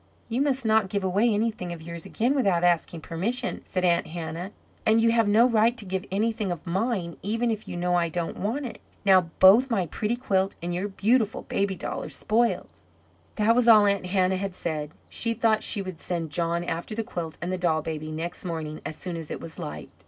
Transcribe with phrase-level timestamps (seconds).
[0.29, 4.49] "You must not give away anything of yours again without asking permission," said Aunt Hannah.
[4.83, 8.09] "And you have no right to give anything of mine, even if you know I
[8.09, 8.81] don't want it.
[9.05, 12.81] Now both my pretty quilt and your beautiful doll baby are spoiled."
[13.35, 14.89] That was all Aunt Hannah had said.
[15.07, 18.81] She thought she would send John after the quilt and the doll baby next morning
[18.83, 19.91] as soon as it was light.